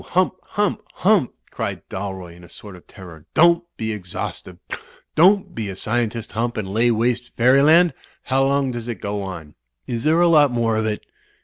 Hump! 0.03 0.35
Hump! 0.41 0.81
Hump!'' 0.95 1.35
cried 1.51 1.87
Dalroy 1.87 2.35
in 2.35 2.43
a 2.43 2.49
sort 2.49 2.75
of 2.75 2.87
terror. 2.87 3.27
"Don't 3.35 3.63
be 3.77 3.91
exhaustive! 3.93 4.57
Don't 5.13 5.53
be 5.53 5.69
a 5.69 5.75
scientist. 5.75 6.31
Hump, 6.31 6.57
and 6.57 6.73
lay 6.73 6.89
waste 6.89 7.35
fairyland! 7.37 7.93
How 8.23 8.43
long 8.45 8.71
does 8.71 8.87
it 8.87 8.95
go 8.99 9.21
on? 9.21 9.53
Is 9.85 10.03
there 10.03 10.19
a 10.19 10.27
lot 10.27 10.49
more 10.49 10.75
of 10.75 10.87
it?" 10.87 11.05